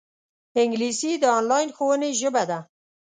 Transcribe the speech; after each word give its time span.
انګلیسي 0.61 1.11
د 1.17 1.23
انلاین 1.37 1.69
ښوونې 1.75 2.09
ژبه 2.19 2.43
ده 2.49 2.59